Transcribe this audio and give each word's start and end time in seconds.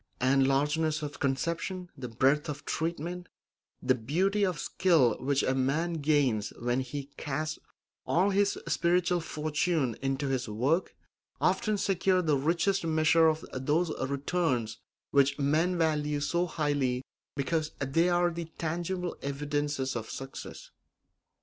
And 0.19 0.41
the 0.41 0.47
largeness 0.47 1.03
of 1.03 1.19
conception, 1.19 1.91
the 1.95 2.07
breadth 2.07 2.49
of 2.49 2.65
treatment, 2.65 3.29
the 3.83 3.93
beauty 3.93 4.43
of 4.43 4.57
skill 4.59 5.15
which 5.19 5.43
a 5.43 5.53
man 5.53 5.93
gains 6.01 6.49
when 6.59 6.79
he 6.79 7.11
casts 7.17 7.59
all 8.07 8.31
his 8.31 8.57
spiritual 8.67 9.19
fortune 9.21 9.95
into 10.01 10.27
his 10.27 10.49
work 10.49 10.95
often 11.39 11.77
secure 11.77 12.23
the 12.23 12.35
richest 12.35 12.83
measure 12.83 13.27
of 13.27 13.45
those 13.53 13.91
returns 14.01 14.79
which 15.11 15.37
men 15.37 15.77
value 15.77 16.19
so 16.19 16.47
highly 16.47 17.03
because 17.35 17.69
they 17.77 18.09
are 18.09 18.31
the 18.31 18.45
tangible 18.57 19.15
evidences 19.21 19.95
of 19.95 20.09
success. 20.09 20.71